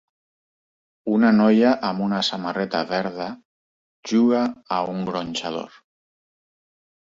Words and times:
Una 1.17 1.29
noia 1.39 1.73
amb 1.89 2.05
una 2.05 2.21
samarreta 2.29 2.81
verda 2.93 3.29
juga 4.15 4.43
a 4.79 4.83
un 4.97 5.07
gronxador. 5.13 5.81